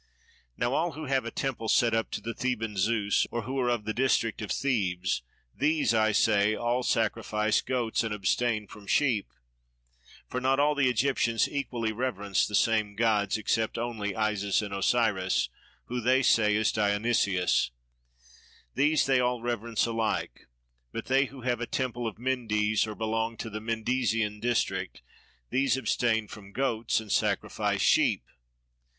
[0.57, 3.69] Now all who have a temple set up to the Theban Zeus or who are
[3.69, 5.21] of the district of Thebes,
[5.55, 9.27] these, I say, all sacrifice goats and abstain from sheep:
[10.27, 15.49] for not all the Egyptians equally reverence the same gods, except only Isis and Osiris
[15.85, 17.69] (who they say is Dionysos),
[18.73, 20.47] these they all reverence alike:
[20.91, 25.03] but they who have a temple of Mendes or belong to the Mendesian district,
[25.51, 28.23] these abstain from goats and sacrifice sheep.